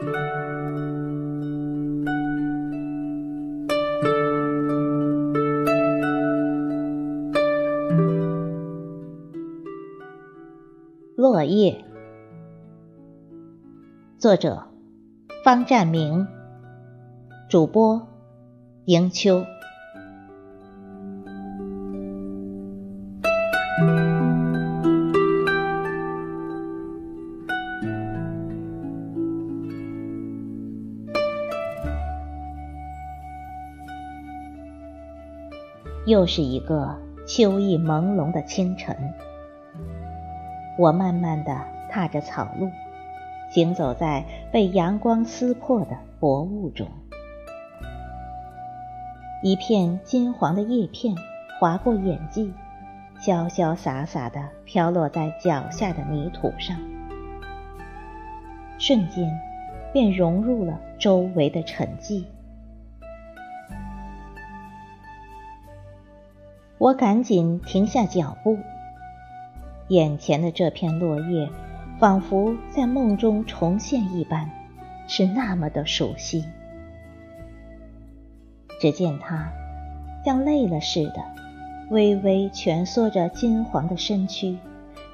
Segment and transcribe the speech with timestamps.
[0.00, 0.12] 落
[11.42, 11.84] 叶，
[14.18, 14.62] 作者
[15.44, 16.28] 方占明，
[17.48, 18.06] 主播
[18.84, 19.44] 迎秋。
[36.08, 38.96] 又是一个秋意朦胧的清晨。
[40.78, 41.54] 我慢慢地
[41.90, 42.70] 踏着草路，
[43.50, 46.88] 行走在被阳光撕破的薄雾中。
[49.42, 51.14] 一片金黄的叶片
[51.60, 52.54] 划过眼际，
[53.20, 56.74] 潇潇洒洒地飘落在脚下的泥土上，
[58.78, 59.38] 瞬间
[59.92, 62.24] 便融入了周围的沉寂。
[66.78, 68.58] 我赶紧停下脚步。
[69.88, 71.48] 眼前的这片落叶，
[71.98, 74.50] 仿佛在梦中重现一般，
[75.08, 76.44] 是那么的熟悉。
[78.80, 79.50] 只见它
[80.24, 81.24] 像累了似的，
[81.90, 84.56] 微微蜷缩着金黄的身躯，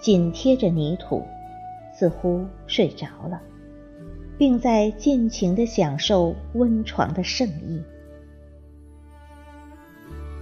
[0.00, 1.26] 紧贴着泥土，
[1.92, 3.42] 似乎睡着了，
[4.38, 7.82] 并在尽情地享受温床的圣意。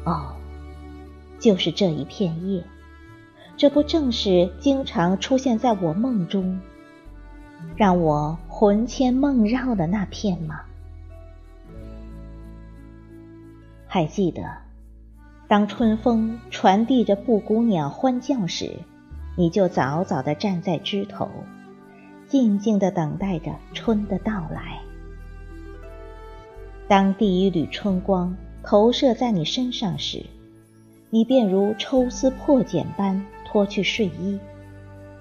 [0.05, 0.37] 哦，
[1.39, 2.63] 就是这一片叶。
[3.57, 6.61] 这不正是经常出现在我梦中，
[7.77, 10.61] 让我魂牵梦绕的那片吗？
[13.89, 14.43] 还记得，
[15.49, 18.71] 当春风传递着布谷鸟欢叫时，
[19.37, 21.29] 你就早早的站在枝头，
[22.29, 24.79] 静静的等待着春的到来。
[26.87, 30.25] 当第一缕春光投射在你身上时，
[31.11, 33.25] 你便如抽丝破茧般。
[33.51, 34.39] 脱去睡衣，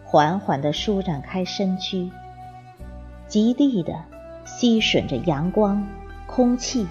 [0.03, 2.11] 缓缓地舒展开身躯，
[3.25, 4.03] 极地的
[4.43, 5.87] 吸吮着阳光、
[6.25, 6.85] 空气，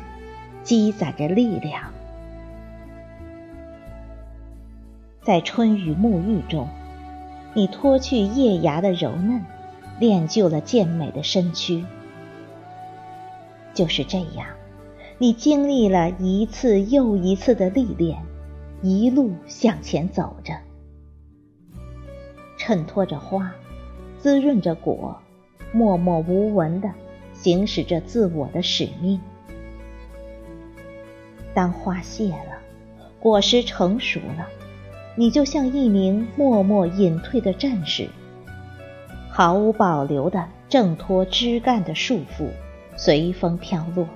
[0.62, 1.92] 积攒着力量。
[5.20, 6.66] 在春雨沐浴中，
[7.52, 9.44] 你脱去叶芽的柔嫩，
[10.00, 11.84] 练就了健美的身躯。
[13.74, 14.46] 就是这样，
[15.18, 18.22] 你经历了一次又一次的历练，
[18.88, 20.54] 一路向前走着。
[22.56, 23.52] 衬托着花，
[24.20, 25.20] 滋润着果，
[25.72, 26.88] 默默无闻的
[27.32, 29.20] 行使着自我的使命。
[31.52, 32.58] 当花谢了，
[33.18, 34.46] 果实成熟了，
[35.16, 38.08] 你就像一名默默隐退的战士，
[39.28, 42.50] 毫无保留的挣脱枝干的束缚，
[42.96, 44.06] 随风飘落，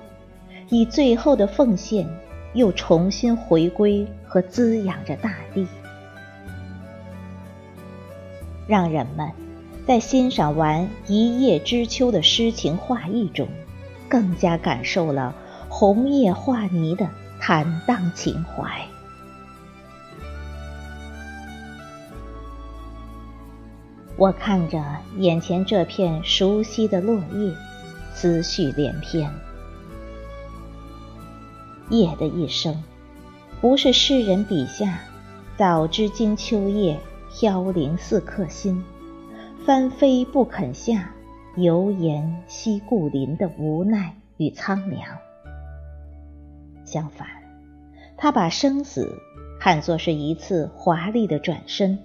[0.69, 2.07] 以最后的奉献，
[2.53, 5.67] 又重新回归和滋养着大地。
[8.67, 9.29] 让人们
[9.85, 13.47] 在欣赏完一叶知秋的诗情画意中，
[14.07, 15.35] 更加感受了
[15.67, 18.87] 红叶化泥的坦荡情怀。
[24.17, 24.83] 我看着
[25.17, 27.53] 眼前这片熟悉的落叶，
[28.13, 29.31] 思绪连篇。
[31.91, 32.83] 叶的一生，
[33.61, 34.99] 不是诗人笔下
[35.55, 36.99] 早知经秋叶。
[37.33, 38.83] 飘零似客心，
[39.65, 41.13] 翻飞不肯下，
[41.55, 45.01] 犹言惜故林的无奈与苍凉。
[46.83, 47.25] 相反，
[48.17, 49.17] 他把生死
[49.61, 51.97] 看作是一次华丽的转身，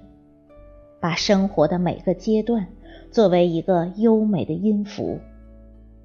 [1.00, 2.68] 把生活的每个阶段
[3.10, 5.18] 作为一个优美的音符，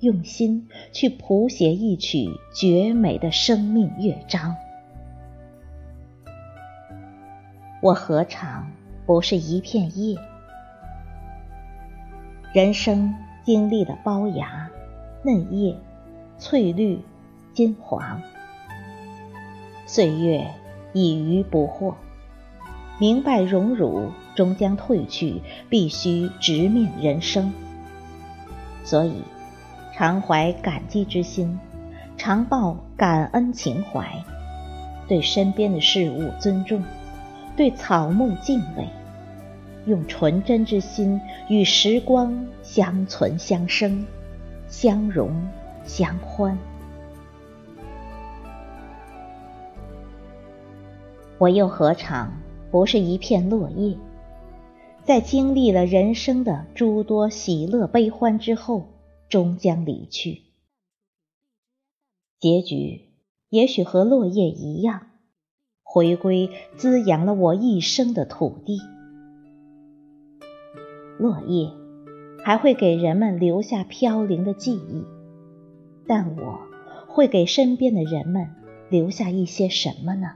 [0.01, 4.55] 用心去谱写一曲绝美的生命乐章。
[7.81, 8.67] 我何尝？
[9.05, 10.15] 不是一片叶，
[12.53, 13.13] 人生
[13.43, 14.69] 经历了包芽、
[15.23, 15.75] 嫩叶、
[16.37, 16.99] 翠绿、
[17.53, 18.21] 金黄，
[19.85, 20.47] 岁月
[20.93, 21.95] 已于不惑，
[22.99, 27.51] 明白荣辱终将褪去，必须直面人生。
[28.83, 29.23] 所以，
[30.01, 31.59] 常怀感激之心，
[32.17, 34.03] 常抱感恩情怀，
[35.07, 36.83] 对身边的事物尊重，
[37.55, 38.87] 对草木敬畏。
[39.85, 44.03] 用纯真之心与时光相存相生，
[44.67, 45.47] 相融
[45.83, 46.57] 相欢。
[51.37, 52.33] 我又何尝
[52.71, 53.95] 不是一片落叶，
[55.03, 58.87] 在经历了人生的诸多喜乐悲欢之后，
[59.31, 60.41] 终将离去，
[62.37, 62.99] 结局
[63.47, 65.07] 也许和落叶一样，
[65.83, 68.77] 回归滋养了我一生的土地。
[71.17, 71.71] 落叶
[72.43, 75.05] 还会给人们留下飘零的记忆，
[76.05, 76.59] 但我
[77.07, 78.49] 会给身边的人们
[78.89, 80.35] 留下一些什么呢？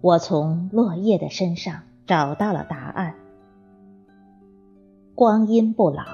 [0.00, 3.14] 我从落叶的身上找到了答案。
[5.18, 6.04] 光阴不老，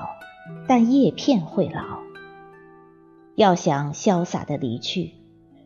[0.66, 1.98] 但叶片会老。
[3.34, 5.12] 要想潇洒的离去，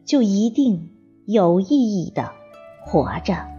[0.05, 0.91] 就一定
[1.25, 2.33] 有意义的
[2.85, 3.58] 活着。